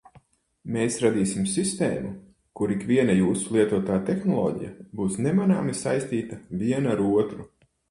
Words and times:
Mēs 0.77 0.95
radīsim 1.01 1.43
sistēmu, 1.51 2.13
kur 2.61 2.73
ikviena 2.77 3.19
jūsu 3.19 3.55
lietotā 3.59 4.01
tehnoloģija 4.09 4.73
būs 5.03 5.21
nemanāmi 5.29 5.79
saistīta 5.85 6.43
viena 6.65 6.95
ar 6.99 7.07
otru. 7.13 7.51